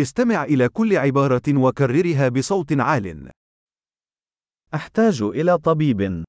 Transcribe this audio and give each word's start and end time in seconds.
استمع 0.00 0.44
إلى 0.44 0.68
كل 0.68 0.96
عبارة 0.96 1.42
وكررها 1.48 2.28
بصوت 2.28 2.72
عال. 2.72 3.30
أحتاج 4.74 5.22
إلى 5.22 5.58
طبيب. 5.58 6.24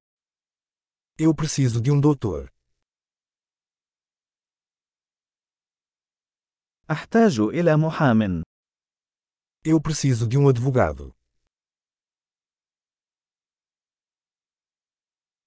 Eu 1.20 1.34
preciso 1.34 1.80
de 1.80 1.90
um 1.90 2.00
doutor. 2.00 2.48
أحتاج 6.90 7.40
إلى 7.40 7.76
محام. 7.76 8.42
Eu 9.64 9.80
preciso 9.80 10.26
de 10.26 10.38
um 10.38 10.48
advogado. 10.48 11.12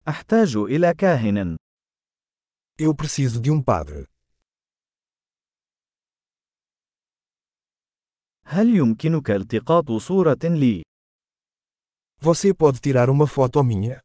أحتاج 0.08 0.58
إلى 0.58 0.94
كاهن. 0.94 1.58
Eu 2.78 2.96
preciso 2.96 3.42
de 3.42 3.52
um 3.52 3.64
padre. 3.64 4.11
هل 8.51 8.77
يمكنك 8.77 9.31
التقاط 9.31 9.93
صورة 9.93 10.39
لي؟ 10.45 10.83
Você 12.21 12.55
pode 12.55 12.81
tirar 12.81 13.11
uma 13.11 13.27
foto 13.27 13.63
minha? 13.63 14.01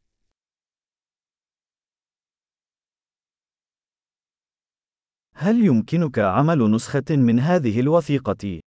هل 5.34 5.66
يمكنك 5.66 6.20
عمل 6.20 6.72
نسخة 6.72 7.04
من 7.10 7.40
هذه 7.40 7.80
الوثيقة؟ 7.80 8.60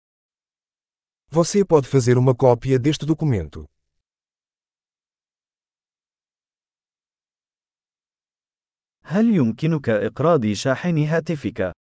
Você 1.31 1.65
pode 1.65 1.87
fazer 1.87 2.17
uma 2.17 2.35
cópia 2.35 2.79
deste 2.79 3.05
documento. 3.05 3.65
هل 9.03 9.35
يمكنك 9.35 9.89
إقراض 9.89 10.45
شاحن 10.45 10.97
هاتفك؟ 10.97 11.73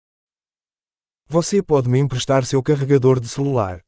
Você 1.29 1.63
pode 1.63 1.89
me 1.89 1.99
emprestar 1.99 2.45
seu 2.45 2.63
carregador 2.63 3.19
de 3.21 3.29
celular. 3.29 3.81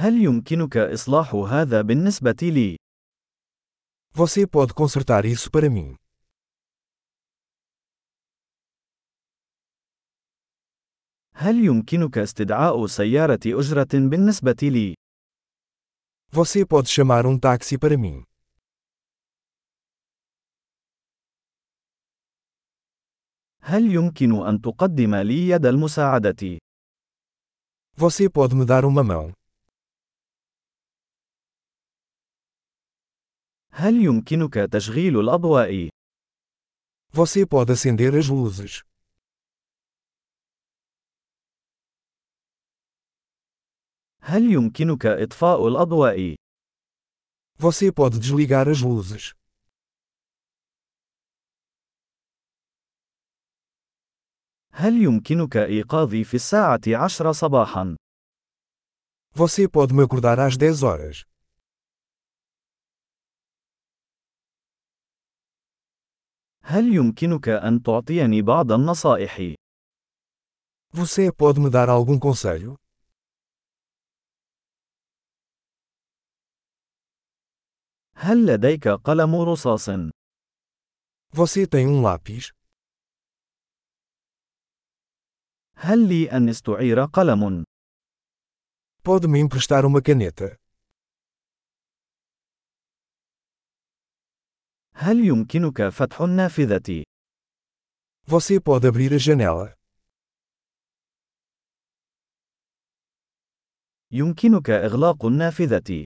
هل 0.00 0.24
يمكنك 0.24 0.76
إصلاح 0.76 1.34
هذا 1.34 1.82
بالنسبة 1.82 2.36
لي؟ 2.42 2.76
Você 4.14 4.46
pode 4.46 4.72
consertar 4.72 5.26
isso 5.26 5.50
para 5.50 5.68
mim. 5.68 5.96
هل 11.34 11.64
يمكنك 11.64 12.18
استدعاء 12.18 12.86
سيارة 12.86 13.40
أجرة 13.46 13.88
بالنسبة 13.92 14.56
لي؟ 14.62 14.94
Você 16.32 16.64
pode 16.64 16.88
chamar 16.88 17.26
um 17.26 17.38
táxi 17.38 17.78
para 17.78 17.96
mim. 17.98 18.24
هل 23.62 23.94
يمكن 23.94 24.46
أن 24.46 24.60
تقدم 24.60 25.14
لي 25.14 25.48
يد 25.48 25.66
المساعدة؟ 25.66 26.58
Você 27.96 28.30
pode 28.30 28.54
me 28.54 28.64
dar 28.64 28.84
uma 28.86 29.04
mão. 29.04 29.39
هل 33.71 33.95
يمكنك 34.05 34.53
تشغيل 34.53 35.19
الأضواء؟ 35.19 35.89
Você 37.13 37.45
pode 37.45 37.71
acender 37.71 38.13
as 38.15 38.27
luzes. 38.29 38.83
هل 44.21 44.53
يمكنك 44.53 45.05
إطفاء 45.05 45.67
الأضواء؟ 45.67 46.35
Você 47.57 47.91
pode 47.91 48.19
desligar 48.19 48.67
as 48.67 48.81
luzes. 48.81 49.33
هل 54.71 55.03
يمكنك 55.03 55.57
إيقاظي 55.57 56.23
في 56.23 56.33
الساعة 56.33 56.81
عشر 56.87 57.31
صباحا؟ 57.31 57.95
Você 59.33 59.67
pode 59.67 59.93
me 59.93 60.03
acordar 60.03 60.39
às 60.39 60.57
10 60.57 60.83
horas. 60.83 61.28
هل 66.70 66.94
يمكنك 66.94 67.48
أن 67.48 67.82
تعطيني 67.82 68.42
بعض 68.42 68.72
النصائح؟ 68.72 69.54
Você 70.92 71.32
pode 71.32 71.58
me 71.58 71.68
dar 71.70 71.88
algum 71.88 72.18
conselho? 72.18 72.76
هل 78.14 78.46
لديك 78.46 78.88
قلم 78.88 79.36
رصاص؟ 79.36 79.90
Você 81.32 81.66
tem 81.66 81.88
um 81.88 82.02
lápis? 82.02 82.52
هل 85.76 86.08
لي 86.08 86.30
أن 86.30 86.48
استعير 86.48 87.04
قلم؟ 87.04 87.64
Pode 89.02 89.26
me 89.26 89.40
emprestar 89.40 89.84
uma 89.84 90.00
caneta? 90.02 90.56
هل 94.95 95.25
يمكنك 95.27 95.89
فتح 95.89 96.21
النافذة؟ 96.21 97.03
Você 98.27 98.59
pode 98.59 98.87
abrir 98.87 99.13
a 99.13 99.17
janela? 99.17 99.75
يمكنك 104.11 104.69
إغلاق 104.69 105.25
النافذة. 105.25 106.05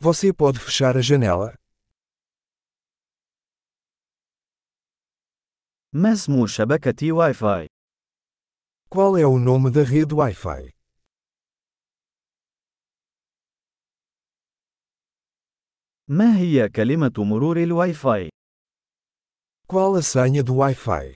Você 0.00 0.32
pode 0.32 0.58
fechar 0.58 0.96
a 0.96 1.02
janela? 1.02 1.54
ما 5.92 6.12
اسم 6.12 6.46
شبكة 6.46 7.12
واي 7.12 7.34
فاي؟ 7.34 7.68
Qual 8.90 9.18
é 9.18 9.26
o 9.26 9.38
nome 9.38 9.70
da 9.70 9.82
rede 9.82 10.14
Wi-Fi? 10.14 10.71
ما 16.07 16.37
هي 16.37 16.69
كلمة 16.69 17.13
مرور 17.17 17.63
الواي 17.63 17.93
فاي؟ 17.93 18.29
Qual 19.67 19.95
a 19.97 20.01
senha 20.01 20.43
do 20.43 20.53
Wi-Fi? 20.53 21.15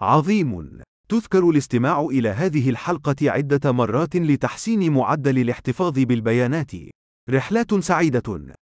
عظيم. 0.00 0.82
تذكر 1.08 1.50
الاستماع 1.50 2.00
إلى 2.00 2.28
هذه 2.28 2.70
الحلقة 2.70 3.16
عدة 3.22 3.72
مرات 3.72 4.16
لتحسين 4.16 4.92
معدل 4.92 5.38
الاحتفاظ 5.38 5.98
بالبيانات. 5.98 6.70
رحلات 7.30 7.74
سعيدة. 7.74 8.54